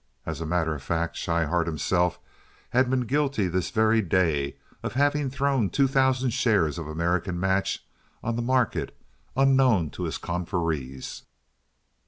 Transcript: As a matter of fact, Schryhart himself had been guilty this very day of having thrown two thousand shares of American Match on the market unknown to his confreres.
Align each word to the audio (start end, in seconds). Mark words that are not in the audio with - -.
As 0.25 0.41
a 0.41 0.47
matter 0.47 0.73
of 0.73 0.81
fact, 0.81 1.15
Schryhart 1.15 1.67
himself 1.67 2.19
had 2.71 2.89
been 2.89 3.01
guilty 3.01 3.47
this 3.47 3.69
very 3.69 4.01
day 4.01 4.57
of 4.81 4.93
having 4.93 5.29
thrown 5.29 5.69
two 5.69 5.87
thousand 5.87 6.31
shares 6.31 6.79
of 6.79 6.87
American 6.87 7.39
Match 7.39 7.85
on 8.23 8.35
the 8.35 8.41
market 8.41 8.97
unknown 9.37 9.91
to 9.91 10.05
his 10.05 10.17
confreres. 10.17 11.21